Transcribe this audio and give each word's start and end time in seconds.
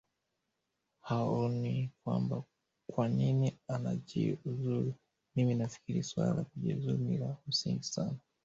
haoni 1.01 1.91
kwamba 2.03 2.43
kwa 2.87 3.07
nini 3.07 3.57
ajiuzulu 3.67 4.93
mimi 5.35 5.55
nafikiri 5.55 6.03
swala 6.03 6.33
la 6.33 6.43
kujiuzulu 6.43 6.97
ni 6.97 7.17
la 7.17 7.35
msingi 7.47 7.83
sana 7.83 8.17